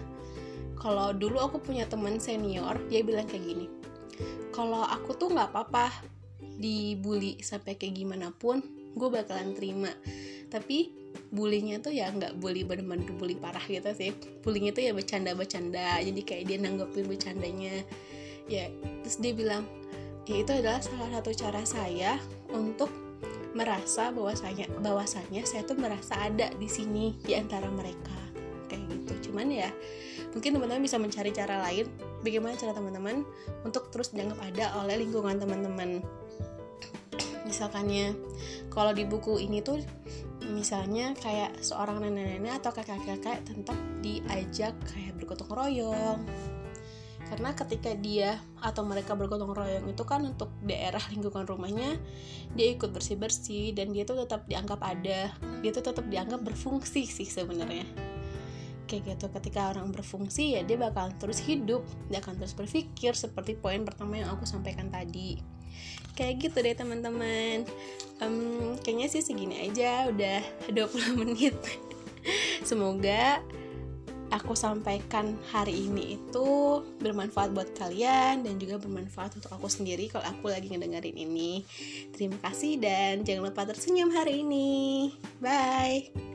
Kalau 0.77 1.15
dulu 1.15 1.39
aku 1.39 1.63
punya 1.63 1.87
teman 1.87 2.19
senior 2.19 2.77
dia 2.91 3.01
bilang 3.07 3.25
kayak 3.31 3.47
gini 3.47 3.67
kalau 4.53 4.85
aku 4.85 5.17
tuh 5.17 5.33
nggak 5.33 5.51
apa-apa 5.51 5.89
dibully 6.61 7.41
sampai 7.41 7.81
kayak 7.81 7.97
gimana 7.97 8.31
pun 8.31 8.61
gue 8.97 9.09
bakalan 9.09 9.53
terima. 9.57 9.93
Tapi 10.53 10.93
bullyingnya 11.33 11.81
tuh 11.81 11.93
ya 11.97 12.13
nggak 12.13 12.37
bully 12.37 12.65
bener-bener 12.65 13.09
bully 13.17 13.37
parah 13.37 13.65
gitu 13.65 13.89
sih. 13.97 14.13
Bullyingnya 14.45 14.73
tuh 14.77 14.85
ya 14.85 14.93
bercanda-bercanda 14.93 16.01
jadi 16.05 16.21
kayak 16.21 16.45
dia 16.49 16.59
nanggepin 16.61 17.09
bercandanya. 17.09 17.85
Ya 18.49 18.69
terus 19.05 19.17
dia 19.21 19.33
bilang 19.33 19.65
ya 20.29 20.45
itu 20.45 20.53
adalah 20.53 20.79
salah 20.85 21.09
satu 21.21 21.31
cara 21.33 21.63
saya 21.65 22.13
untuk 22.53 22.93
merasa 23.53 24.09
bahwasanya 24.13 24.69
bahwasanya 24.81 25.45
saya 25.45 25.65
tuh 25.65 25.77
merasa 25.77 26.17
ada 26.17 26.49
di 26.57 26.69
sini 26.69 27.17
di 27.25 27.33
antara 27.37 27.69
mereka. 27.73 28.17
Kayak 28.69 28.93
gitu. 28.93 29.33
Cuman 29.33 29.49
ya 29.49 29.69
mungkin 30.33 30.57
teman-teman 30.57 30.85
bisa 30.85 30.97
mencari 30.97 31.31
cara 31.33 31.61
lain 31.69 31.89
bagaimana 32.25 32.57
cara 32.57 32.73
teman-teman 32.73 33.25
untuk 33.65 33.93
terus 33.93 34.13
dianggap 34.17 34.41
ada 34.41 34.73
oleh 34.81 35.05
lingkungan 35.05 35.37
teman-teman 35.37 36.01
misalkannya 37.53 38.17
kalau 38.73 38.97
di 38.97 39.05
buku 39.05 39.37
ini 39.37 39.61
tuh 39.61 39.77
misalnya 40.49 41.13
kayak 41.13 41.61
seorang 41.61 42.01
nenek-nenek 42.01 42.65
atau 42.65 42.73
kakek-kakek 42.73 43.45
tetap 43.45 43.79
diajak 44.01 44.75
kayak 44.89 45.13
bergotong 45.21 45.53
royong. 45.53 46.25
Karena 47.29 47.57
ketika 47.57 47.97
dia 47.97 48.37
atau 48.61 48.85
mereka 48.85 49.17
bergotong 49.17 49.53
royong 49.53 49.89
itu 49.89 50.05
kan 50.05 50.25
untuk 50.25 50.53
daerah 50.65 51.01
lingkungan 51.13 51.49
rumahnya 51.49 51.97
dia 52.53 52.77
ikut 52.77 52.93
bersih 52.93 53.17
bersih 53.17 53.73
dan 53.73 53.93
dia 53.93 54.05
tuh 54.05 54.21
tetap 54.21 54.45
dianggap 54.45 54.81
ada 54.85 55.33
dia 55.65 55.71
tuh 55.73 55.85
tetap 55.85 56.05
dianggap 56.09 56.41
berfungsi 56.45 57.05
sih 57.05 57.29
sebenarnya. 57.29 57.85
Kayak 58.85 59.17
gitu 59.17 59.27
ketika 59.33 59.73
orang 59.73 59.89
berfungsi 59.95 60.59
ya 60.59 60.61
dia 60.65 60.77
bakal 60.77 61.09
terus 61.17 61.41
hidup 61.41 61.85
dia 62.13 62.21
akan 62.21 62.37
terus 62.37 62.53
berpikir 62.53 63.17
seperti 63.17 63.57
poin 63.57 63.85
pertama 63.89 64.21
yang 64.21 64.29
aku 64.29 64.45
sampaikan 64.45 64.93
tadi 64.93 65.62
kayak 66.19 66.45
gitu 66.45 66.59
deh 66.61 66.77
teman-teman 66.77 67.65
um, 68.21 68.77
kayaknya 68.81 69.09
sih 69.09 69.25
segini 69.25 69.69
aja 69.69 70.09
udah 70.13 70.41
20 70.77 71.21
menit 71.21 71.57
semoga 72.63 73.41
aku 74.33 74.57
sampaikan 74.57 75.37
hari 75.53 75.87
ini 75.87 76.17
itu 76.17 76.81
bermanfaat 77.05 77.53
buat 77.53 77.69
kalian 77.77 78.43
dan 78.49 78.57
juga 78.57 78.81
bermanfaat 78.81 79.37
untuk 79.37 79.53
aku 79.53 79.69
sendiri 79.69 80.09
kalau 80.09 80.25
aku 80.25 80.49
lagi 80.49 80.73
ngedengerin 80.73 81.15
ini. 81.21 81.69
Terima 82.17 82.41
kasih 82.41 82.81
dan 82.81 83.29
jangan 83.29 83.53
lupa 83.53 83.69
tersenyum 83.69 84.09
hari 84.09 84.41
ini. 84.41 85.13
Bye. 85.39 86.32